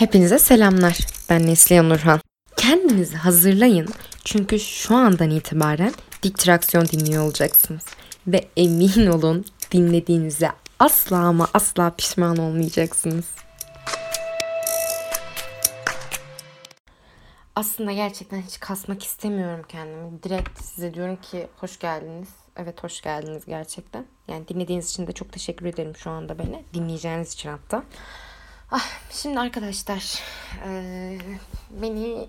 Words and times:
Hepinize 0.00 0.38
selamlar. 0.38 0.98
Ben 1.30 1.46
Neslihan 1.46 1.88
Nurhan. 1.88 2.20
Kendinizi 2.56 3.16
hazırlayın 3.16 3.88
çünkü 4.24 4.60
şu 4.60 4.94
andan 4.94 5.30
itibaren 5.30 5.92
distraksiyon 6.22 6.86
dinliyor 6.86 7.24
olacaksınız. 7.24 7.84
Ve 8.26 8.48
emin 8.56 9.06
olun 9.06 9.44
dinlediğinize 9.72 10.48
asla 10.78 11.16
ama 11.16 11.48
asla 11.54 11.90
pişman 11.90 12.36
olmayacaksınız. 12.36 13.24
Aslında 17.56 17.92
gerçekten 17.92 18.42
hiç 18.42 18.60
kasmak 18.60 19.02
istemiyorum 19.02 19.64
kendimi. 19.68 20.22
Direkt 20.22 20.62
size 20.62 20.94
diyorum 20.94 21.16
ki 21.16 21.46
hoş 21.56 21.78
geldiniz. 21.78 22.28
Evet 22.56 22.84
hoş 22.84 23.00
geldiniz 23.00 23.44
gerçekten. 23.46 24.04
Yani 24.28 24.48
dinlediğiniz 24.48 24.90
için 24.90 25.06
de 25.06 25.12
çok 25.12 25.32
teşekkür 25.32 25.66
ederim 25.66 25.96
şu 25.96 26.10
anda 26.10 26.38
beni. 26.38 26.64
Dinleyeceğiniz 26.74 27.32
için 27.32 27.50
hatta. 27.50 27.84
Ah, 28.72 28.88
şimdi 29.10 29.40
arkadaşlar 29.40 30.22
e, 30.66 31.18
beni 31.70 32.26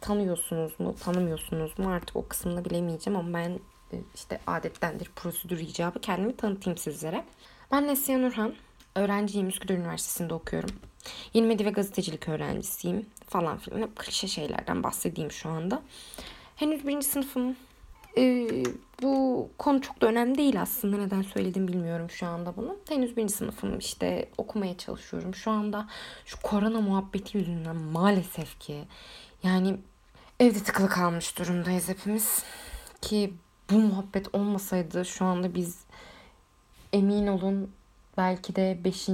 tanıyorsunuz 0.00 0.80
mu 0.80 0.94
tanımıyorsunuz 1.04 1.78
mu 1.78 1.90
artık 1.90 2.16
o 2.16 2.28
kısmını 2.28 2.64
bilemeyeceğim 2.64 3.18
ama 3.18 3.38
ben 3.38 3.50
e, 3.92 3.96
işte 4.14 4.40
adettendir 4.46 5.10
prosedür 5.16 5.58
icabı 5.58 6.00
kendimi 6.00 6.36
tanıtayım 6.36 6.78
sizlere. 6.78 7.24
Ben 7.72 7.88
Neslihan 7.88 8.22
Nurhan. 8.22 8.54
Öğrenciyim. 8.94 9.48
Üsküdar 9.48 9.74
Üniversitesi'nde 9.74 10.34
okuyorum. 10.34 10.70
Yeni 11.34 11.46
medya 11.46 11.66
ve 11.66 11.70
gazetecilik 11.70 12.28
öğrencisiyim 12.28 13.06
falan 13.28 13.58
filan. 13.58 13.80
Hep 13.80 13.96
klişe 13.96 14.28
şeylerden 14.28 14.82
bahsedeyim 14.82 15.30
şu 15.32 15.48
anda. 15.48 15.82
Henüz 16.56 16.86
birinci 16.86 17.06
sınıfım. 17.06 17.56
Ee, 18.16 18.64
bu 19.02 19.48
konu 19.58 19.80
çok 19.80 20.00
da 20.00 20.06
önemli 20.06 20.38
değil 20.38 20.62
aslında. 20.62 20.96
Neden 20.96 21.22
söyledim 21.22 21.68
bilmiyorum 21.68 22.10
şu 22.10 22.26
anda 22.26 22.56
bunu. 22.56 22.76
Henüz 22.88 23.16
birinci 23.16 23.32
sınıfım 23.32 23.78
işte 23.78 24.28
okumaya 24.38 24.78
çalışıyorum. 24.78 25.34
Şu 25.34 25.50
anda 25.50 25.88
şu 26.24 26.42
korona 26.42 26.80
muhabbeti 26.80 27.38
yüzünden 27.38 27.76
maalesef 27.76 28.60
ki 28.60 28.84
yani 29.42 29.76
evde 30.40 30.58
tıkılı 30.58 30.88
kalmış 30.88 31.38
durumdayız 31.38 31.88
hepimiz. 31.88 32.44
Ki 33.00 33.34
bu 33.70 33.78
muhabbet 33.78 34.34
olmasaydı 34.34 35.04
şu 35.04 35.24
anda 35.24 35.54
biz 35.54 35.84
emin 36.92 37.26
olun 37.26 37.70
belki 38.16 38.56
de 38.56 38.78
5. 38.84 39.08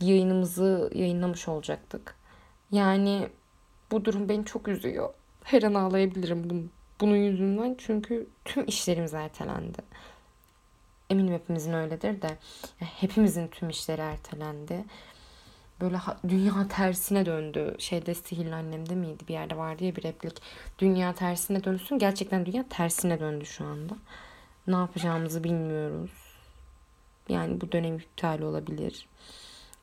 yayınımızı 0.00 0.90
yayınlamış 0.94 1.48
olacaktık. 1.48 2.14
Yani 2.72 3.28
bu 3.90 4.04
durum 4.04 4.28
beni 4.28 4.44
çok 4.44 4.68
üzüyor. 4.68 5.14
Her 5.44 5.62
an 5.62 5.74
ağlayabilirim 5.74 6.50
bunu, 6.50 6.62
bunun 7.00 7.16
yüzünden 7.16 7.74
çünkü 7.78 8.26
tüm 8.44 8.66
işlerimiz 8.66 9.14
ertelendi. 9.14 9.78
Eminim 11.10 11.34
hepimizin 11.34 11.72
öyledir 11.72 12.22
de 12.22 12.36
hepimizin 12.78 13.48
tüm 13.48 13.70
işleri 13.70 14.00
ertelendi. 14.00 14.84
Böyle 15.80 15.98
dünya 16.28 16.68
tersine 16.68 17.26
döndü. 17.26 17.74
Şeyde 17.78 18.14
Sihirli 18.14 18.54
Annem'de 18.54 18.94
miydi? 18.94 19.24
Bir 19.28 19.34
yerde 19.34 19.56
vardı 19.56 19.84
ya 19.84 19.96
bir 19.96 20.02
replik. 20.02 20.42
Dünya 20.78 21.12
tersine 21.12 21.64
dönsün. 21.64 21.98
Gerçekten 21.98 22.46
dünya 22.46 22.64
tersine 22.68 23.20
döndü 23.20 23.46
şu 23.46 23.64
anda. 23.64 23.94
Ne 24.66 24.74
yapacağımızı 24.74 25.44
bilmiyoruz 25.44 26.10
yani 27.28 27.60
bu 27.60 27.72
dönem 27.72 27.96
iptal 27.96 28.40
olabilir. 28.40 29.08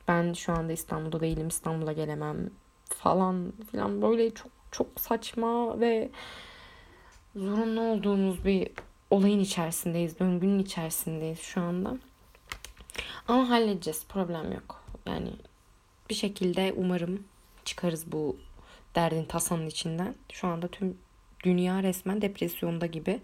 Ben 0.08 0.32
şu 0.32 0.52
anda 0.52 0.72
İstanbul'da 0.72 1.20
değilim. 1.20 1.48
İstanbul'a 1.48 1.92
gelemem 1.92 2.50
falan 2.84 3.52
filan 3.70 4.02
böyle 4.02 4.34
çok 4.34 4.52
çok 4.70 5.00
saçma 5.00 5.80
ve 5.80 6.10
zorunlu 7.36 7.80
olduğumuz 7.80 8.44
bir 8.44 8.68
olayın 9.10 9.40
içerisindeyiz. 9.40 10.18
Döngünün 10.18 10.58
içerisindeyiz 10.58 11.40
şu 11.40 11.60
anda. 11.60 11.98
Ama 13.28 13.50
halledeceğiz. 13.50 14.06
Problem 14.08 14.52
yok. 14.52 14.84
Yani 15.06 15.32
bir 16.10 16.14
şekilde 16.14 16.74
umarım 16.76 17.24
çıkarız 17.64 18.12
bu 18.12 18.36
derdin 18.94 19.24
tasanın 19.24 19.66
içinden. 19.66 20.14
Şu 20.32 20.48
anda 20.48 20.68
tüm 20.68 20.98
dünya 21.44 21.82
resmen 21.82 22.22
depresyonda 22.22 22.86
gibi. 22.86 23.20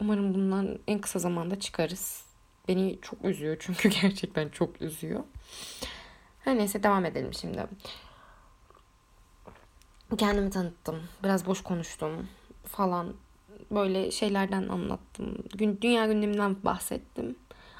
Umarım 0.00 0.34
bundan 0.34 0.78
en 0.86 0.98
kısa 1.00 1.18
zamanda 1.18 1.60
çıkarız. 1.60 2.24
Beni 2.68 2.98
çok 3.02 3.24
üzüyor 3.24 3.56
çünkü 3.60 3.88
gerçekten 4.02 4.48
çok 4.48 4.82
üzüyor. 4.82 5.24
Her 6.40 6.58
neyse 6.58 6.82
devam 6.82 7.04
edelim 7.04 7.34
şimdi. 7.34 7.66
Kendimi 10.18 10.50
tanıttım. 10.50 11.02
Biraz 11.24 11.46
boş 11.46 11.62
konuştum 11.62 12.28
falan. 12.68 13.14
Böyle 13.70 14.10
şeylerden 14.10 14.68
anlattım. 14.68 15.36
Gün, 15.54 15.78
dünya 15.82 16.06
gündeminden 16.06 16.64
bahsettim. 16.64 17.36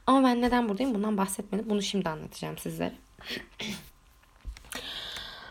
Ama 0.07 0.29
ben 0.29 0.43
neden 0.43 0.69
buradayım 0.69 0.95
bundan 0.95 1.17
bahsetmedim. 1.17 1.71
Bunu 1.71 1.83
şimdi 1.83 2.09
anlatacağım 2.09 2.59
sizlere. 2.59 2.95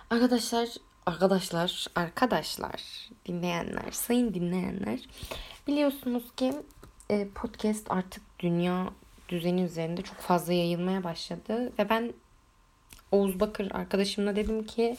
arkadaşlar, 0.09 0.69
arkadaşlar, 1.05 1.85
arkadaşlar, 1.95 3.09
dinleyenler, 3.25 3.91
sayın 3.91 4.33
dinleyenler. 4.33 4.99
Biliyorsunuz 5.67 6.23
ki 6.35 6.53
e, 7.09 7.27
podcast 7.27 7.91
artık 7.91 8.23
dünya 8.39 8.89
düzeni 9.29 9.61
üzerinde 9.61 10.01
çok 10.01 10.17
fazla 10.17 10.53
yayılmaya 10.53 11.03
başladı. 11.03 11.73
Ve 11.79 11.89
ben 11.89 12.13
Oğuz 13.11 13.39
Bakır 13.39 13.71
arkadaşımla 13.71 14.35
dedim 14.35 14.65
ki 14.65 14.97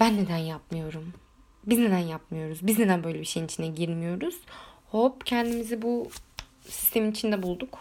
ben 0.00 0.16
neden 0.16 0.36
yapmıyorum? 0.36 1.12
Biz 1.66 1.78
neden 1.78 1.98
yapmıyoruz? 1.98 2.66
Biz 2.66 2.78
neden 2.78 3.04
böyle 3.04 3.20
bir 3.20 3.24
şeyin 3.24 3.46
içine 3.46 3.66
girmiyoruz? 3.66 4.34
Hop 4.90 5.26
kendimizi 5.26 5.82
bu 5.82 6.08
sistemin 6.68 7.10
içinde 7.10 7.42
bulduk 7.42 7.78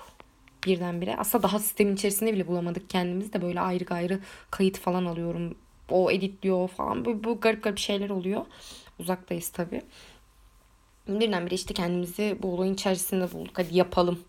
birdenbire. 0.66 1.16
Aslında 1.16 1.44
daha 1.44 1.60
sistemin 1.60 1.96
içerisinde 1.96 2.34
bile 2.34 2.48
bulamadık 2.48 2.90
kendimizi 2.90 3.34
de 3.34 3.42
böyle 3.42 3.60
ayrı 3.60 3.94
ayrı 3.94 4.20
kayıt 4.52 4.80
falan 4.80 5.06
alıyorum. 5.06 5.56
O 5.90 6.12
editliyor 6.12 6.68
falan. 6.68 7.06
Bu, 7.06 7.24
bu 7.24 7.40
garip 7.40 7.64
garip 7.64 7.78
şeyler 7.78 8.10
oluyor. 8.10 8.46
Uzaktayız 9.00 9.50
tabii. 9.50 9.82
Birdenbire 11.08 11.56
işte 11.56 11.74
kendimizi 11.74 12.38
bu 12.42 12.54
olayın 12.54 12.74
içerisinde 12.74 13.32
bulduk. 13.32 13.58
Hadi 13.58 13.78
yapalım 13.78 14.20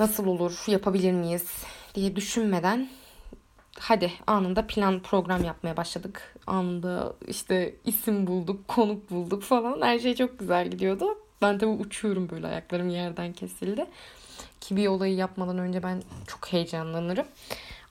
nasıl 0.00 0.26
olur, 0.26 0.64
yapabilir 0.66 1.12
miyiz 1.12 1.46
diye 1.94 2.16
düşünmeden 2.16 2.88
hadi 3.78 4.12
anında 4.26 4.66
plan 4.66 5.00
program 5.00 5.44
yapmaya 5.44 5.76
başladık. 5.76 6.34
Anında 6.46 7.12
işte 7.26 7.74
isim 7.84 8.26
bulduk, 8.26 8.68
konuk 8.68 9.10
bulduk 9.10 9.42
falan. 9.42 9.82
Her 9.82 9.98
şey 9.98 10.14
çok 10.14 10.38
güzel 10.38 10.70
gidiyordu. 10.70 11.18
Ben 11.42 11.58
tabii 11.58 11.70
uçuyorum 11.70 12.28
böyle 12.30 12.46
ayaklarım 12.46 12.88
yerden 12.88 13.32
kesildi. 13.32 13.86
Ki 14.60 14.76
bir 14.76 14.86
olayı 14.86 15.14
yapmadan 15.14 15.58
önce 15.58 15.82
ben 15.82 16.02
çok 16.26 16.52
heyecanlanırım. 16.52 17.26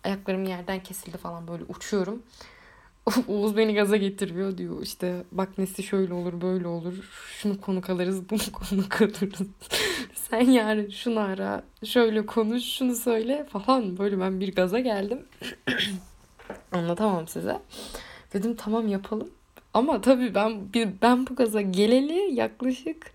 Ayaklarım 0.03 0.43
yerden 0.43 0.79
kesildi 0.83 1.17
falan 1.17 1.47
böyle 1.47 1.63
uçuyorum. 1.63 2.23
Oğuz 3.27 3.57
beni 3.57 3.73
gaza 3.73 3.97
getiriyor 3.97 4.57
diyor. 4.57 4.81
İşte 4.81 5.23
bak 5.31 5.57
nesi 5.57 5.83
şöyle 5.83 6.13
olur 6.13 6.41
böyle 6.41 6.67
olur. 6.67 6.93
Şunu 7.41 7.61
konuk 7.61 7.89
alırız 7.89 8.29
bunu 8.29 8.39
konuk 8.51 9.01
alırız. 9.01 9.47
Sen 10.13 10.41
yarın 10.41 10.89
şunu 10.89 11.19
ara 11.19 11.63
şöyle 11.85 12.25
konuş 12.25 12.63
şunu 12.63 12.95
söyle 12.95 13.45
falan. 13.49 13.97
Böyle 13.97 14.19
ben 14.19 14.39
bir 14.39 14.55
gaza 14.55 14.79
geldim. 14.79 15.25
Anlatamam 16.71 17.27
size. 17.27 17.61
Dedim 18.33 18.55
tamam 18.55 18.87
yapalım. 18.87 19.29
Ama 19.73 20.01
tabii 20.01 20.35
ben 20.35 20.73
bir 20.73 20.89
ben 21.01 21.27
bu 21.27 21.35
gaza 21.35 21.61
geleli 21.61 22.35
yaklaşık 22.35 23.11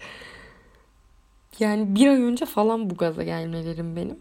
yani 1.59 1.95
bir 1.95 2.09
ay 2.09 2.23
önce 2.23 2.47
falan 2.47 2.91
bu 2.91 2.97
gaza 2.97 3.23
gelmelerim 3.23 3.97
benim. 3.97 4.19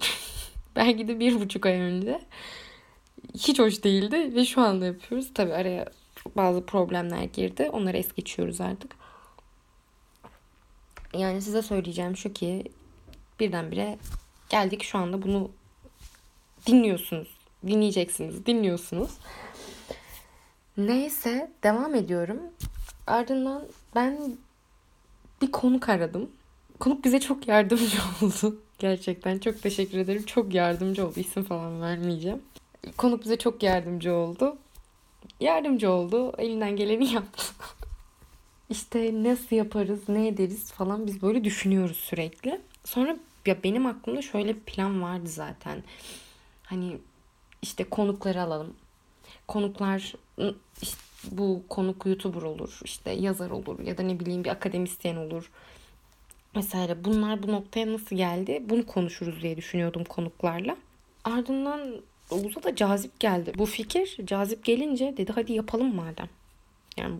Belki 0.76 1.08
de 1.08 1.20
bir 1.20 1.40
buçuk 1.40 1.66
ay 1.66 1.80
önce 1.80 2.20
hiç 3.34 3.58
hoş 3.58 3.84
değildi 3.84 4.34
ve 4.34 4.44
şu 4.44 4.60
anda 4.60 4.86
yapıyoruz. 4.86 5.30
Tabii 5.34 5.54
araya 5.54 5.86
bazı 6.36 6.66
problemler 6.66 7.22
girdi. 7.22 7.70
Onları 7.72 7.96
es 7.96 8.14
geçiyoruz 8.14 8.60
artık. 8.60 8.96
Yani 11.14 11.42
size 11.42 11.62
söyleyeceğim 11.62 12.16
şu 12.16 12.32
ki 12.32 12.64
birdenbire 13.40 13.98
geldik 14.48 14.82
şu 14.82 14.98
anda 14.98 15.22
bunu 15.22 15.50
dinliyorsunuz. 16.66 17.28
Dinleyeceksiniz, 17.66 18.46
dinliyorsunuz. 18.46 19.10
Neyse 20.76 21.50
devam 21.62 21.94
ediyorum. 21.94 22.40
Ardından 23.06 23.62
ben 23.94 24.36
bir 25.42 25.52
konuk 25.52 25.88
aradım. 25.88 26.30
Konuk 26.80 27.04
bize 27.04 27.20
çok 27.20 27.48
yardımcı 27.48 27.98
oldu. 28.22 28.60
Gerçekten 28.78 29.38
çok 29.38 29.62
teşekkür 29.62 29.98
ederim. 29.98 30.22
Çok 30.24 30.54
yardımcı 30.54 31.06
oldu. 31.06 31.20
İsim 31.20 31.44
falan 31.44 31.82
vermeyeceğim 31.82 32.42
konuk 32.96 33.24
bize 33.24 33.38
çok 33.38 33.62
yardımcı 33.62 34.14
oldu. 34.14 34.56
Yardımcı 35.40 35.90
oldu. 35.90 36.32
Elinden 36.38 36.76
geleni 36.76 37.12
yaptı. 37.12 37.44
İşte 38.70 39.22
nasıl 39.24 39.56
yaparız, 39.56 40.08
ne 40.08 40.28
ederiz 40.28 40.72
falan 40.72 41.06
biz 41.06 41.22
böyle 41.22 41.44
düşünüyoruz 41.44 41.96
sürekli. 41.96 42.60
Sonra 42.84 43.16
ya 43.46 43.62
benim 43.62 43.86
aklımda 43.86 44.22
şöyle 44.22 44.54
bir 44.54 44.60
plan 44.60 45.02
vardı 45.02 45.28
zaten. 45.28 45.82
Hani 46.62 46.98
işte 47.62 47.84
konukları 47.84 48.42
alalım. 48.42 48.74
Konuklar 49.48 50.14
işte 50.82 51.02
bu 51.30 51.62
konuk 51.68 52.06
YouTuber 52.06 52.42
olur, 52.42 52.80
işte 52.84 53.10
yazar 53.10 53.50
olur 53.50 53.80
ya 53.80 53.98
da 53.98 54.02
ne 54.02 54.20
bileyim 54.20 54.44
bir 54.44 54.50
akademisyen 54.50 55.16
olur 55.16 55.50
vesaire. 56.56 57.04
Bunlar 57.04 57.42
bu 57.42 57.52
noktaya 57.52 57.92
nasıl 57.92 58.16
geldi? 58.16 58.62
Bunu 58.68 58.86
konuşuruz 58.86 59.42
diye 59.42 59.56
düşünüyordum 59.56 60.04
konuklarla. 60.04 60.76
Ardından 61.24 62.00
Oğuz'a 62.32 62.62
da 62.62 62.76
cazip 62.76 63.20
geldi. 63.20 63.52
Bu 63.58 63.66
fikir 63.66 64.16
cazip 64.24 64.64
gelince 64.64 65.14
dedi 65.16 65.32
hadi 65.34 65.52
yapalım 65.52 65.94
madem. 65.94 66.28
Yani 66.96 67.14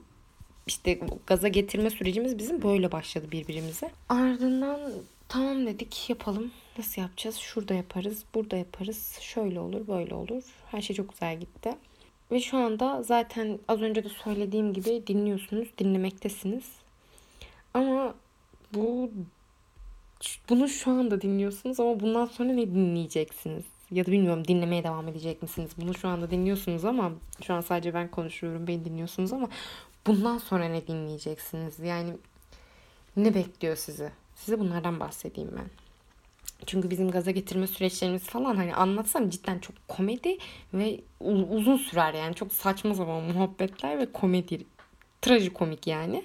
işte 0.66 1.00
gaza 1.26 1.48
getirme 1.48 1.90
sürecimiz 1.90 2.38
bizim 2.38 2.62
böyle 2.62 2.92
başladı 2.92 3.26
birbirimize. 3.32 3.90
Ardından 4.08 4.80
tamam 5.28 5.66
dedik 5.66 6.10
yapalım. 6.10 6.50
Nasıl 6.78 7.02
yapacağız? 7.02 7.36
Şurada 7.36 7.74
yaparız, 7.74 8.24
burada 8.34 8.56
yaparız. 8.56 9.18
Şöyle 9.20 9.60
olur, 9.60 9.86
böyle 9.88 10.14
olur. 10.14 10.42
Her 10.70 10.82
şey 10.82 10.96
çok 10.96 11.12
güzel 11.12 11.40
gitti. 11.40 11.72
Ve 12.30 12.40
şu 12.40 12.56
anda 12.56 13.02
zaten 13.02 13.58
az 13.68 13.82
önce 13.82 14.04
de 14.04 14.08
söylediğim 14.08 14.72
gibi 14.72 15.02
dinliyorsunuz, 15.06 15.68
dinlemektesiniz. 15.78 16.64
Ama 17.74 18.14
bu 18.74 19.10
bunu 20.48 20.68
şu 20.68 20.90
anda 20.90 21.20
dinliyorsunuz 21.20 21.80
ama 21.80 22.00
bundan 22.00 22.26
sonra 22.26 22.52
ne 22.52 22.66
dinleyeceksiniz? 22.66 23.64
Ya 23.92 24.06
da 24.06 24.12
bilmiyorum 24.12 24.48
dinlemeye 24.48 24.84
devam 24.84 25.08
edecek 25.08 25.42
misiniz? 25.42 25.70
Bunu 25.76 25.94
şu 25.94 26.08
anda 26.08 26.30
dinliyorsunuz 26.30 26.84
ama 26.84 27.12
şu 27.42 27.54
an 27.54 27.60
sadece 27.60 27.94
ben 27.94 28.10
konuşuyorum, 28.10 28.66
beni 28.66 28.84
dinliyorsunuz 28.84 29.32
ama 29.32 29.48
bundan 30.06 30.38
sonra 30.38 30.64
ne 30.64 30.86
dinleyeceksiniz? 30.86 31.78
Yani 31.78 32.16
ne 33.16 33.34
bekliyor 33.34 33.76
sizi? 33.76 34.10
Size 34.34 34.58
bunlardan 34.58 35.00
bahsedeyim 35.00 35.50
ben. 35.56 35.66
Çünkü 36.66 36.90
bizim 36.90 37.10
gaza 37.10 37.30
getirme 37.30 37.66
süreçlerimiz 37.66 38.22
falan 38.22 38.56
hani 38.56 38.74
anlatsam 38.74 39.30
cidden 39.30 39.58
çok 39.58 39.88
komedi 39.88 40.38
ve 40.74 41.00
uzun 41.50 41.76
sürer 41.76 42.14
yani. 42.14 42.34
Çok 42.34 42.52
saçma 42.52 42.94
zaman 42.94 43.22
muhabbetler 43.22 43.98
ve 43.98 44.12
komedi. 44.12 44.64
Trajikomik 45.22 45.86
yani. 45.86 46.24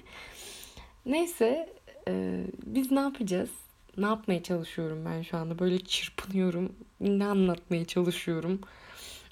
Neyse 1.05 1.73
e, 2.07 2.43
biz 2.65 2.91
ne 2.91 2.99
yapacağız? 2.99 3.49
Ne 3.97 4.05
yapmaya 4.05 4.43
çalışıyorum 4.43 5.05
ben 5.05 5.21
şu 5.21 5.37
anda? 5.37 5.59
Böyle 5.59 5.79
çırpınıyorum. 5.79 6.75
Ne 6.99 7.25
anlatmaya 7.25 7.85
çalışıyorum? 7.85 8.61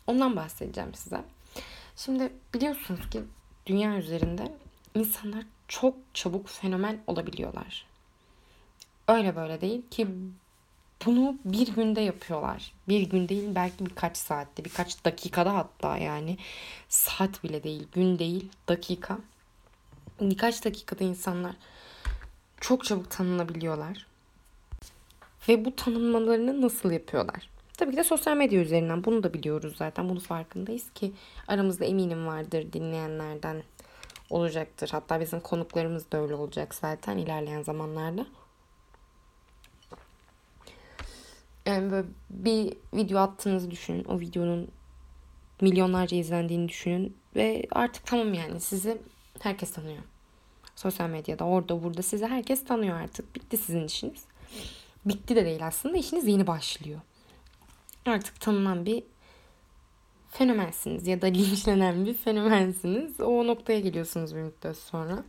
Ondan 0.07 0.35
bahsedeceğim 0.35 0.93
size. 0.93 1.23
Şimdi 1.95 2.33
biliyorsunuz 2.53 3.09
ki 3.09 3.21
dünya 3.65 3.97
üzerinde 3.97 4.51
insanlar 4.95 5.43
çok 5.67 5.97
çabuk 6.13 6.49
fenomen 6.49 7.03
olabiliyorlar. 7.07 7.85
Öyle 9.07 9.35
böyle 9.35 9.61
değil 9.61 9.81
ki 9.91 10.07
bunu 11.05 11.37
bir 11.45 11.67
günde 11.67 12.01
yapıyorlar. 12.01 12.73
Bir 12.87 13.01
gün 13.01 13.29
değil 13.29 13.49
belki 13.55 13.85
birkaç 13.85 14.17
saatte, 14.17 14.65
birkaç 14.65 15.05
dakikada 15.05 15.53
hatta 15.53 15.97
yani. 15.97 16.37
Saat 16.89 17.43
bile 17.43 17.63
değil, 17.63 17.87
gün 17.91 18.19
değil, 18.19 18.49
dakika. 18.67 19.17
Birkaç 20.21 20.65
dakikada 20.65 21.03
insanlar 21.03 21.55
çok 22.61 22.85
çabuk 22.85 23.11
tanınabiliyorlar. 23.11 24.14
Ve 25.49 25.65
bu 25.65 25.75
tanınmalarını 25.75 26.61
nasıl 26.61 26.91
yapıyorlar? 26.91 27.49
Tabii 27.77 27.91
ki 27.91 27.97
de 27.97 28.03
sosyal 28.03 28.37
medya 28.37 28.61
üzerinden 28.61 29.03
bunu 29.03 29.23
da 29.23 29.33
biliyoruz 29.33 29.75
zaten. 29.77 30.09
Bunu 30.09 30.19
farkındayız 30.19 30.91
ki 30.93 31.13
aramızda 31.47 31.85
eminim 31.85 32.27
vardır 32.27 32.73
dinleyenlerden 32.73 33.63
olacaktır. 34.29 34.89
Hatta 34.91 35.19
bizim 35.19 35.39
konuklarımız 35.39 36.11
da 36.11 36.21
öyle 36.21 36.35
olacak 36.35 36.75
zaten 36.75 37.17
ilerleyen 37.17 37.61
zamanlarda. 37.61 38.25
Yani 41.65 41.91
böyle 41.91 42.07
bir 42.29 42.73
video 42.93 43.19
attığınızı 43.19 43.71
düşünün. 43.71 44.03
O 44.03 44.19
videonun 44.19 44.67
milyonlarca 45.61 46.17
izlendiğini 46.17 46.69
düşünün. 46.69 47.17
Ve 47.35 47.65
artık 47.71 48.05
tamam 48.05 48.33
yani 48.33 48.59
sizi 48.59 48.97
herkes 49.39 49.71
tanıyor. 49.71 50.03
Sosyal 50.75 51.09
medyada 51.09 51.45
orada 51.45 51.83
burada 51.83 52.01
sizi 52.01 52.25
herkes 52.25 52.65
tanıyor 52.65 52.99
artık. 53.01 53.35
Bitti 53.35 53.57
sizin 53.57 53.85
işiniz. 53.85 54.23
Bitti 55.05 55.35
de 55.35 55.45
değil 55.45 55.67
aslında 55.67 55.97
işiniz 55.97 56.27
yeni 56.27 56.47
başlıyor. 56.47 57.01
Artık 58.05 58.41
tanınan 58.41 58.85
bir 58.85 59.03
fenomensiniz 60.29 61.07
ya 61.07 61.21
da 61.21 61.25
linçlenen 61.33 62.05
bir 62.05 62.13
fenomensiniz. 62.13 63.19
O 63.19 63.47
noktaya 63.47 63.79
geliyorsunuz 63.79 64.35
bir 64.35 64.41
müddet 64.41 64.77
sonra. 64.77 65.23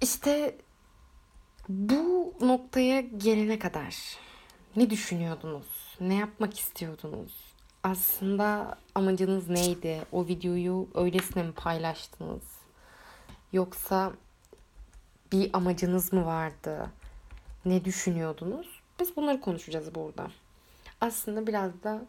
İşte 0.00 0.56
bu 1.68 2.34
noktaya 2.40 3.00
gelene 3.00 3.58
kadar 3.58 3.96
ne 4.76 4.90
düşünüyordunuz? 4.90 5.96
Ne 6.00 6.14
yapmak 6.14 6.58
istiyordunuz? 6.58 7.32
Aslında 7.82 8.78
amacınız 8.94 9.48
neydi? 9.48 10.02
O 10.12 10.26
videoyu 10.26 10.88
öylesine 10.94 11.42
mi 11.42 11.52
paylaştınız? 11.52 12.42
Yoksa 13.52 14.12
bir 15.32 15.50
amacınız 15.52 16.12
mı 16.12 16.26
vardı? 16.26 16.90
Ne 17.64 17.84
düşünüyordunuz? 17.84 18.66
Biz 19.00 19.16
bunları 19.16 19.40
konuşacağız 19.40 19.94
burada. 19.94 20.30
Aslında 21.00 21.46
biraz 21.46 21.82
da 21.82 22.02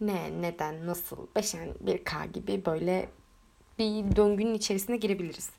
ne, 0.00 0.42
neden, 0.42 0.86
nasıl, 0.86 1.16
beşen 1.36 1.68
bir 1.80 2.04
k 2.04 2.26
gibi 2.26 2.64
böyle 2.64 3.08
bir 3.78 4.16
döngünün 4.16 4.54
içerisine 4.54 4.96
girebiliriz. 4.96 5.50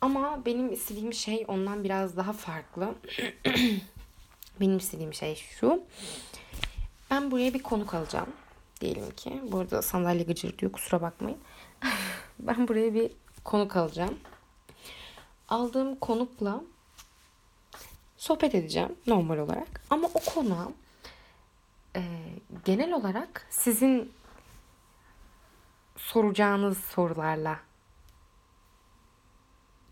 Ama 0.00 0.42
benim 0.46 0.72
istediğim 0.72 1.12
şey 1.12 1.44
ondan 1.48 1.84
biraz 1.84 2.16
daha 2.16 2.32
farklı. 2.32 2.94
benim 4.60 4.76
istediğim 4.76 5.14
şey 5.14 5.34
şu. 5.34 5.82
Ben 7.10 7.30
buraya 7.30 7.54
bir 7.54 7.62
konuk 7.62 7.94
alacağım. 7.94 8.28
Diyelim 8.80 9.10
ki. 9.10 9.42
Bu 9.52 9.58
arada 9.58 9.82
sandalye 9.82 10.22
gıcır 10.22 10.58
diyor 10.58 10.72
kusura 10.72 11.02
bakmayın. 11.02 11.38
ben 12.38 12.68
buraya 12.68 12.94
bir 12.94 13.10
konuk 13.44 13.76
alacağım. 13.76 14.18
Aldığım 15.48 15.96
konukla 15.96 16.62
sohbet 18.18 18.54
edeceğim 18.54 18.96
normal 19.06 19.38
olarak. 19.38 19.82
Ama 19.90 20.08
o 20.14 20.34
konuğa 20.34 20.68
e, 21.96 22.02
genel 22.64 22.92
olarak 22.92 23.46
sizin 23.50 24.12
soracağınız 25.96 26.78
sorularla 26.78 27.60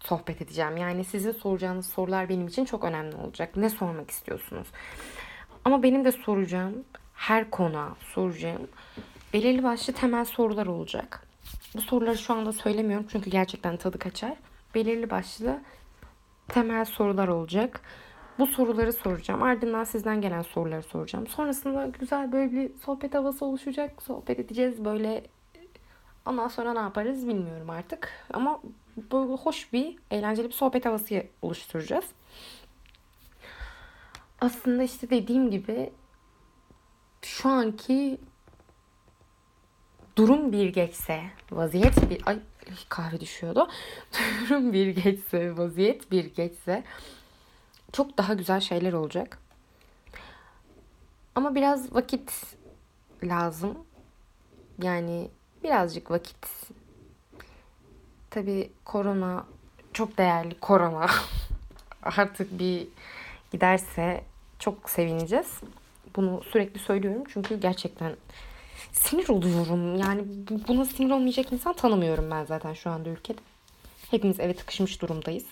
sohbet 0.01 0.43
edeceğim. 0.43 0.77
Yani 0.77 1.05
sizin 1.05 1.33
soracağınız 1.33 1.87
sorular 1.87 2.29
benim 2.29 2.47
için 2.47 2.65
çok 2.65 2.85
önemli 2.85 3.17
olacak. 3.17 3.57
Ne 3.57 3.71
sormak 3.71 4.11
istiyorsunuz? 4.11 4.69
Ama 5.65 5.83
benim 5.83 6.05
de 6.05 6.13
soracağım 6.13 6.85
her 7.15 7.51
konuğa 7.51 7.97
soracağım 8.15 8.69
belirli 9.33 9.63
başlı 9.63 9.93
temel 9.93 10.25
sorular 10.25 10.67
olacak. 10.67 11.27
Bu 11.75 11.81
soruları 11.81 12.19
şu 12.19 12.35
anda 12.35 12.53
söylemiyorum 12.53 13.07
çünkü 13.13 13.31
gerçekten 13.31 13.77
tadı 13.77 13.99
kaçar. 13.99 14.37
Belirli 14.75 15.11
başlı 15.11 15.61
temel 16.49 16.85
sorular 16.85 17.29
olacak. 17.29 17.81
Bu 18.39 18.47
soruları 18.47 18.93
soracağım. 18.93 19.43
Ardından 19.43 19.85
sizden 19.85 20.21
gelen 20.21 20.43
soruları 20.43 20.83
soracağım. 20.83 21.27
Sonrasında 21.27 21.87
güzel 21.87 22.33
böyle 22.33 22.53
bir 22.53 22.71
sohbet 22.79 23.15
havası 23.15 23.45
oluşacak. 23.45 24.03
Sohbet 24.03 24.41
edeceğiz 24.41 24.85
böyle. 24.85 25.25
Ondan 26.27 26.49
sonra 26.49 26.73
ne 26.73 26.79
yaparız 26.79 27.29
bilmiyorum 27.29 27.71
artık. 27.71 28.13
Ama 28.33 28.61
böyle 29.13 29.33
hoş 29.33 29.73
bir, 29.73 29.97
eğlenceli 30.11 30.49
bir 30.49 30.53
sohbet 30.53 30.85
havası 30.87 31.23
oluşturacağız. 31.43 32.05
Aslında 34.41 34.83
işte 34.83 35.11
dediğim 35.11 35.51
gibi 35.51 35.91
şu 37.23 37.49
anki 37.49 38.19
durum 40.17 40.53
bir 40.53 40.69
geçse, 40.69 41.21
vaziyet 41.51 42.11
bir 42.11 42.23
ay 42.27 42.39
kahve 42.89 43.21
düşüyordu. 43.21 43.69
durum 44.49 44.73
bir 44.73 44.87
geçse, 44.87 45.57
vaziyet 45.57 46.11
bir 46.11 46.25
geçse 46.25 46.85
çok 47.97 48.19
daha 48.19 48.35
güzel 48.35 48.61
şeyler 48.61 48.93
olacak. 48.93 49.39
Ama 51.35 51.55
biraz 51.55 51.95
vakit 51.95 52.57
lazım. 53.23 53.79
Yani 54.83 55.29
birazcık 55.65 56.11
vakit. 56.11 56.47
Tabi 58.31 58.71
korona 58.85 59.47
çok 59.93 60.19
değerli 60.19 60.61
korona. 60.61 61.07
Artık 62.03 62.59
bir 62.59 62.89
giderse 63.53 64.25
çok 64.59 64.91
sevineceğiz. 64.91 65.61
Bunu 66.17 66.43
sürekli 66.43 66.81
söylüyorum 66.81 67.25
çünkü 67.29 67.61
gerçekten 67.61 68.17
sinir 68.93 69.29
oluyorum. 69.29 69.97
Yani 69.97 70.23
buna 70.69 70.85
sinir 70.85 71.11
olmayacak 71.11 71.53
insan 71.53 71.73
tanımıyorum 71.73 72.31
ben 72.31 72.45
zaten 72.45 72.73
şu 72.73 72.91
anda 72.91 73.09
ülkede. 73.09 73.41
Hepimiz 74.11 74.41
eve 74.41 74.55
tıkışmış 74.55 75.03
durumdayız. 75.03 75.45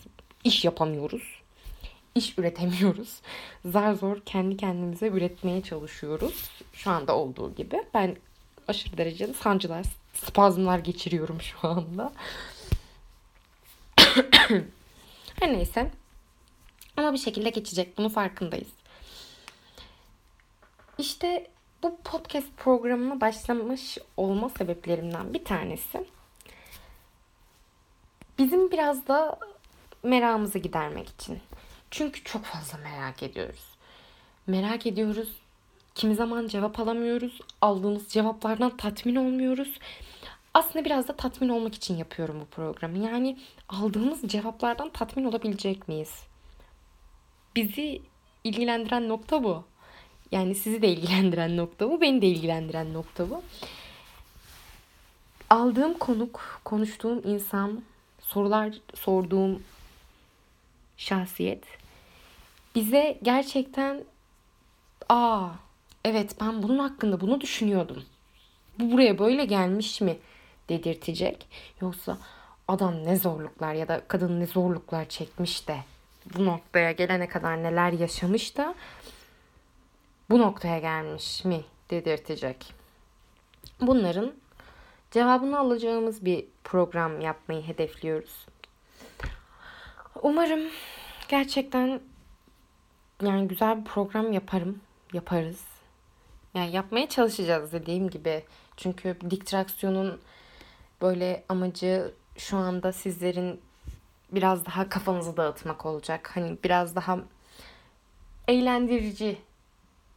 İş 0.45 0.65
yapamıyoruz 0.65 1.34
iş 2.15 2.39
üretemiyoruz. 2.39 3.21
Zar 3.65 3.95
zor 3.95 4.21
kendi 4.21 4.57
kendimize 4.57 5.07
üretmeye 5.07 5.63
çalışıyoruz. 5.63 6.51
Şu 6.73 6.91
anda 6.91 7.17
olduğu 7.17 7.55
gibi. 7.55 7.85
Ben 7.95 8.17
aşırı 8.69 8.99
derecede 8.99 9.33
sancılar, 9.33 9.87
spazmlar 10.15 10.79
geçiriyorum 10.79 11.41
şu 11.41 11.69
anda. 11.69 12.13
Her 15.41 15.53
neyse. 15.53 15.91
Ama 16.97 17.13
bir 17.13 17.19
şekilde 17.19 17.51
geçecek. 17.51 17.99
Bunun 17.99 18.09
farkındayız. 18.09 18.69
İşte 20.99 21.47
bu 21.83 21.97
podcast 22.05 22.57
programına 22.57 23.21
başlamış 23.21 23.99
olma 24.17 24.49
sebeplerimden 24.49 25.35
bir 25.35 25.45
tanesi 25.45 26.07
bizim 28.39 28.71
biraz 28.71 29.09
da 29.09 29.39
meramımızı 30.03 30.59
gidermek 30.59 31.09
için. 31.09 31.39
Çünkü 31.95 32.25
çok 32.25 32.45
fazla 32.45 32.79
merak 32.79 33.23
ediyoruz. 33.23 33.65
Merak 34.47 34.87
ediyoruz 34.87 35.29
Kimi 35.95 36.15
zaman 36.15 36.47
cevap 36.47 36.81
alamıyoruz. 36.81 37.41
Aldığımız 37.61 38.09
cevaplardan 38.09 38.77
tatmin 38.77 39.17
olmuyoruz. 39.17 39.79
Aslında 40.55 40.85
biraz 40.85 41.09
da 41.09 41.17
tatmin 41.17 41.49
olmak 41.49 41.75
için 41.75 41.97
yapıyorum 41.97 42.41
bu 42.41 42.45
programı. 42.45 42.99
Yani 42.99 43.39
aldığımız 43.69 44.23
cevaplardan 44.23 44.91
tatmin 44.91 45.25
olabilecek 45.25 45.89
miyiz? 45.89 46.23
Bizi 47.57 48.03
ilgilendiren 48.45 49.09
nokta 49.09 49.45
bu. 49.45 49.65
Yani 50.33 50.55
sizi 50.55 50.83
de 50.83 50.89
ilgilendiren 50.89 51.57
nokta 51.57 51.91
bu, 51.91 52.01
beni 52.01 52.23
de 52.23 52.27
ilgilendiren 52.27 52.95
nokta 52.95 53.31
bu. 53.31 53.43
Aldığım 55.51 55.99
konuk, 55.99 56.61
konuştuğum 56.65 57.23
insan, 57.25 57.83
sorular 58.21 58.75
sorduğum 58.95 59.63
şahsiyet 60.97 61.84
bize 62.75 63.19
gerçekten 63.23 64.05
aa 65.09 65.49
evet 66.05 66.37
ben 66.41 66.63
bunun 66.63 66.79
hakkında 66.79 67.21
bunu 67.21 67.41
düşünüyordum. 67.41 68.05
Bu 68.79 68.93
buraya 68.93 69.19
böyle 69.19 69.45
gelmiş 69.45 70.01
mi 70.01 70.17
dedirtecek. 70.69 71.49
Yoksa 71.81 72.19
adam 72.69 73.05
ne 73.05 73.17
zorluklar 73.17 73.75
ya 73.75 73.89
da 73.89 74.03
kadın 74.09 74.41
ne 74.41 74.47
zorluklar 74.47 75.09
çekmiş 75.09 75.69
de 75.69 75.77
bu 76.35 76.45
noktaya 76.45 76.93
gelene 76.93 77.29
kadar 77.29 77.63
neler 77.63 77.93
yaşamış 77.93 78.57
da 78.57 78.75
bu 80.31 80.39
noktaya 80.39 80.79
gelmiş 80.79 81.45
mi 81.45 81.61
dedirtecek. 81.91 82.73
Bunların 83.81 84.33
cevabını 85.11 85.59
alacağımız 85.59 86.25
bir 86.25 86.45
program 86.65 87.21
yapmayı 87.21 87.63
hedefliyoruz. 87.63 88.47
Umarım 90.23 90.61
gerçekten 91.29 92.01
yani 93.25 93.49
güzel 93.49 93.81
bir 93.81 93.85
program 93.85 94.33
yaparım, 94.33 94.81
yaparız. 95.13 95.65
Yani 96.55 96.73
yapmaya 96.73 97.09
çalışacağız 97.09 97.73
dediğim 97.73 98.11
gibi. 98.11 98.45
Çünkü 98.77 99.17
distraksiyonun 99.31 100.21
böyle 101.03 101.45
amacı 101.49 102.15
şu 102.37 102.57
anda 102.57 102.93
sizlerin 102.93 103.61
biraz 104.33 104.67
daha 104.67 104.89
kafanızı 104.89 105.37
dağıtmak 105.37 105.87
olacak. 105.87 106.31
Hani 106.35 106.59
biraz 106.65 106.97
daha 106.97 107.19
eğlendirici, 108.49 109.39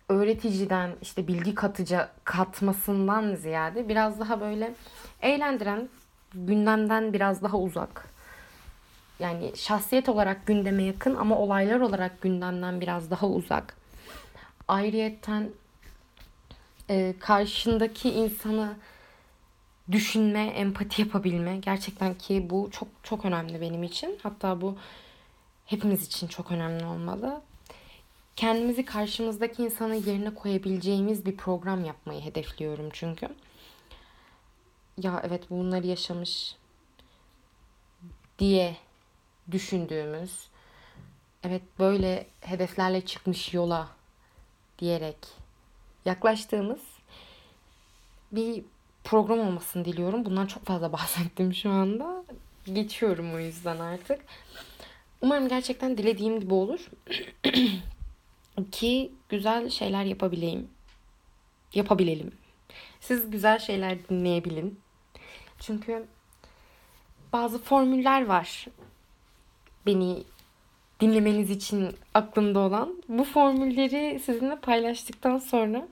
öğreticiden 0.09 0.91
işte 1.01 1.27
bilgi 1.27 1.55
katıcı 1.55 2.07
katmasından 2.23 3.35
ziyade 3.35 3.89
biraz 3.89 4.19
daha 4.19 4.41
böyle 4.41 4.73
eğlendiren, 5.21 5.89
gündemden 6.33 7.13
biraz 7.13 7.43
daha 7.43 7.57
uzak. 7.57 8.16
Yani 9.19 9.51
şahsiyet 9.55 10.09
olarak 10.09 10.45
gündeme 10.45 10.83
yakın 10.83 11.15
ama 11.15 11.37
olaylar 11.37 11.79
olarak 11.79 12.21
gündemden 12.21 12.81
biraz 12.81 13.11
daha 13.11 13.27
uzak. 13.27 13.77
Ayrıyetten 14.67 15.49
e, 16.89 17.13
karşındaki 17.19 18.09
insanı 18.09 18.75
düşünme, 19.91 20.45
empati 20.45 21.01
yapabilme 21.01 21.57
gerçekten 21.57 22.13
ki 22.13 22.47
bu 22.49 22.69
çok 22.71 22.87
çok 23.03 23.25
önemli 23.25 23.61
benim 23.61 23.83
için. 23.83 24.19
Hatta 24.23 24.61
bu 24.61 24.77
hepimiz 25.65 26.07
için 26.07 26.27
çok 26.27 26.51
önemli 26.51 26.85
olmalı. 26.85 27.41
Kendimizi 28.35 28.85
karşımızdaki 28.85 29.63
insanın 29.63 29.93
yerine 29.93 30.33
koyabileceğimiz 30.33 31.25
bir 31.25 31.37
program 31.37 31.85
yapmayı 31.85 32.21
hedefliyorum 32.21 32.89
çünkü. 32.93 33.29
Ya 34.97 35.21
evet 35.27 35.49
bunları 35.49 35.87
yaşamış 35.87 36.55
diye 38.39 38.75
düşündüğümüz, 39.51 40.47
evet 41.43 41.61
böyle 41.79 42.27
hedeflerle 42.41 43.05
çıkmış 43.05 43.53
yola 43.53 43.87
diyerek 44.79 45.17
yaklaştığımız 46.05 46.81
bir 48.31 48.63
program 49.03 49.39
olmasını 49.39 49.85
diliyorum. 49.85 50.25
Bundan 50.25 50.47
çok 50.47 50.65
fazla 50.65 50.91
bahsettim 50.93 51.53
şu 51.53 51.69
anda. 51.69 52.23
Geçiyorum 52.73 53.33
o 53.33 53.39
yüzden 53.39 53.79
artık. 53.79 54.19
Umarım 55.21 55.47
gerçekten 55.47 55.97
dilediğim 55.97 56.39
gibi 56.39 56.53
olur. 56.53 56.89
Ki 58.71 59.11
güzel 59.29 59.69
şeyler 59.69 60.03
yapabileyim. 60.03 60.67
Yapabilelim. 61.73 62.31
Siz 62.99 63.31
güzel 63.31 63.59
şeyler 63.59 64.09
dinleyebilin. 64.09 64.79
Çünkü 65.59 66.05
bazı 67.33 67.59
formüller 67.59 68.25
var. 68.25 68.65
Beni 69.87 70.23
dinlemeniz 70.99 71.49
için 71.49 71.95
aklımda 72.13 72.59
olan. 72.59 73.03
Bu 73.09 73.23
formülleri 73.23 74.19
sizinle 74.19 74.55
paylaştıktan 74.55 75.37
sonra 75.37 75.87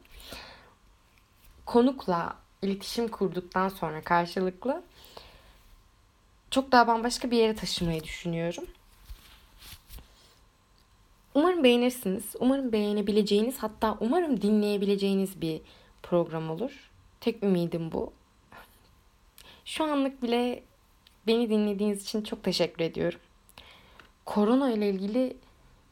konukla 1.66 2.36
iletişim 2.62 3.08
kurduktan 3.08 3.70
sonra 3.70 4.02
karşılıklı 4.02 4.84
çok 6.52 6.72
daha 6.72 6.88
bambaşka 6.88 7.32
bir 7.32 7.38
yere 7.38 7.56
taşımayı 7.56 8.04
düşünüyorum. 8.04 8.64
Umarım 11.36 11.64
beğenirsiniz. 11.64 12.36
Umarım 12.40 12.72
beğenebileceğiniz 12.72 13.58
hatta 13.58 13.98
umarım 14.00 14.42
dinleyebileceğiniz 14.42 15.42
bir 15.42 15.62
program 16.04 16.50
olur. 16.50 16.92
Tek 17.22 17.44
ümidim 17.44 17.92
bu. 17.92 18.14
Şu 19.66 19.84
anlık 19.84 20.24
bile 20.24 20.64
beni 21.28 21.50
dinlediğiniz 21.50 22.04
için 22.04 22.22
çok 22.22 22.44
teşekkür 22.44 22.84
ediyorum. 22.84 23.20
Korona 24.25 24.72
ile 24.72 24.89
ilgili 24.89 25.38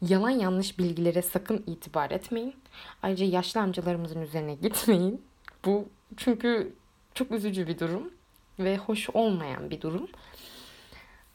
yalan 0.02 0.30
yanlış 0.30 0.80
bilgilere 0.80 1.22
sakın 1.22 1.64
itibar 1.68 2.12
etmeyin. 2.12 2.56
Ayrıca 3.04 3.26
yaşlı 3.26 3.62
amcalarımızın 3.62 4.22
üzerine 4.22 4.56
gitmeyin. 4.56 5.26
Bu 5.66 5.86
çünkü 6.18 6.74
çok 7.14 7.32
üzücü 7.32 7.68
bir 7.68 7.80
durum 7.80 8.14
ve 8.60 8.78
hoş 8.78 9.10
olmayan 9.10 9.70
bir 9.70 9.82
durum. 9.82 10.08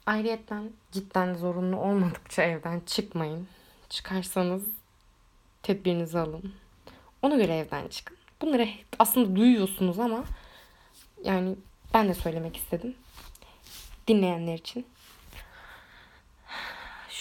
Ayrıyeten 0.07 0.71
cidden 0.93 1.35
zorunlu 1.35 1.77
olmadıkça 1.77 2.43
evden 2.43 2.81
çıkmayın. 2.87 3.49
Çıkarsanız 3.89 4.65
tedbirinizi 5.63 6.19
alın. 6.19 6.53
Ona 7.23 7.37
göre 7.37 7.57
evden 7.57 7.89
çıkın. 7.89 8.17
Bunları 8.43 8.69
aslında 8.99 9.37
duyuyorsunuz 9.37 9.99
ama 9.99 10.25
yani 11.25 11.57
ben 11.95 12.09
de 12.09 12.15
söylemek 12.15 12.57
istedim. 12.57 12.95
Dinleyenler 14.09 14.55
için. 14.55 14.87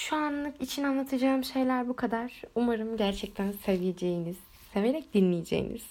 Şu 0.10 0.16
anlık 0.16 0.62
için 0.62 0.84
anlatacağım 0.84 1.44
şeyler 1.44 1.88
bu 1.88 1.96
kadar. 1.96 2.42
Umarım 2.56 2.98
gerçekten 2.98 3.52
seveceğiniz, 3.52 4.38
severek 4.74 5.14
dinleyeceğiniz, 5.14 5.84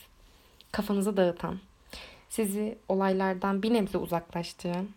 kafanızı 0.73 1.17
dağıtan, 1.17 1.59
sizi 2.29 2.79
olaylardan 2.89 3.63
bir 3.63 3.75
nebze 3.75 3.99
uzaklaştıran, 3.99 4.89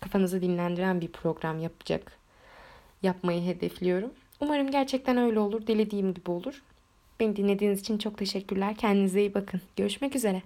kafanızı 0.00 0.42
dinlendiren 0.42 1.00
bir 1.00 1.12
program 1.12 1.58
yapacak, 1.58 2.12
yapmayı 3.02 3.42
hedefliyorum. 3.42 4.10
Umarım 4.40 4.70
gerçekten 4.70 5.16
öyle 5.16 5.38
olur, 5.38 5.66
dilediğim 5.66 6.14
gibi 6.14 6.30
olur. 6.30 6.62
Beni 7.20 7.36
dinlediğiniz 7.36 7.80
için 7.80 7.98
çok 7.98 8.18
teşekkürler. 8.18 8.74
Kendinize 8.76 9.20
iyi 9.20 9.34
bakın. 9.34 9.60
Görüşmek 9.76 10.16
üzere. 10.16 10.42